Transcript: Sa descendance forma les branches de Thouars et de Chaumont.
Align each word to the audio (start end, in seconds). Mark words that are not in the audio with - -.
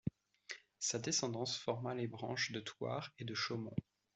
Sa 0.79 0.97
descendance 0.97 1.55
forma 1.59 1.93
les 1.93 2.07
branches 2.07 2.51
de 2.53 2.59
Thouars 2.59 3.13
et 3.19 3.23
de 3.23 3.35
Chaumont. 3.35 3.75